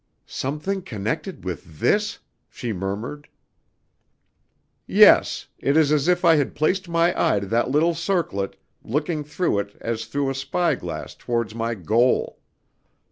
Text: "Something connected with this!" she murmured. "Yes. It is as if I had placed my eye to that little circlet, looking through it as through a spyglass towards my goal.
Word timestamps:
"Something 0.25 0.81
connected 0.81 1.45
with 1.45 1.77
this!" 1.79 2.17
she 2.49 2.73
murmured. 2.73 3.27
"Yes. 4.87 5.45
It 5.59 5.77
is 5.77 5.91
as 5.91 6.07
if 6.07 6.25
I 6.25 6.37
had 6.37 6.55
placed 6.55 6.89
my 6.89 7.13
eye 7.35 7.39
to 7.39 7.45
that 7.45 7.69
little 7.69 7.93
circlet, 7.93 8.55
looking 8.83 9.23
through 9.23 9.59
it 9.59 9.77
as 9.79 10.05
through 10.05 10.31
a 10.31 10.33
spyglass 10.33 11.13
towards 11.13 11.53
my 11.53 11.75
goal. 11.75 12.39